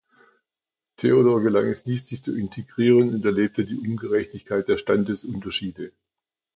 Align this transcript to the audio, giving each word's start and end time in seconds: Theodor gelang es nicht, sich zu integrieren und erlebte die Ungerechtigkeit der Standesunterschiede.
Theodor 0.97 1.41
gelang 1.43 1.67
es 1.67 1.85
nicht, 1.85 2.07
sich 2.07 2.23
zu 2.23 2.35
integrieren 2.35 3.13
und 3.13 3.23
erlebte 3.23 3.65
die 3.65 3.77
Ungerechtigkeit 3.77 4.67
der 4.67 4.77
Standesunterschiede. 4.77 5.93